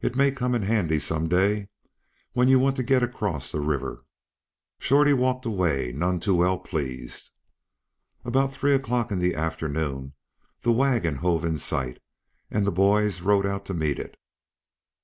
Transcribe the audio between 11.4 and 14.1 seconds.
in sight, and the boys rode out to meet